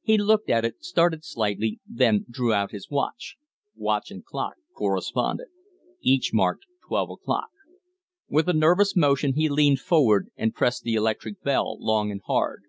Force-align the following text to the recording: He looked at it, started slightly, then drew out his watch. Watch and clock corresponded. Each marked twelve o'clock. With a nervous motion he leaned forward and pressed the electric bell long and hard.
He 0.00 0.16
looked 0.16 0.48
at 0.48 0.64
it, 0.64 0.82
started 0.82 1.22
slightly, 1.22 1.80
then 1.86 2.24
drew 2.30 2.50
out 2.54 2.70
his 2.70 2.88
watch. 2.88 3.36
Watch 3.74 4.10
and 4.10 4.24
clock 4.24 4.54
corresponded. 4.74 5.48
Each 6.00 6.30
marked 6.32 6.64
twelve 6.88 7.10
o'clock. 7.10 7.50
With 8.26 8.48
a 8.48 8.54
nervous 8.54 8.96
motion 8.96 9.34
he 9.34 9.50
leaned 9.50 9.80
forward 9.80 10.30
and 10.34 10.54
pressed 10.54 10.84
the 10.84 10.94
electric 10.94 11.42
bell 11.42 11.76
long 11.78 12.10
and 12.10 12.22
hard. 12.24 12.62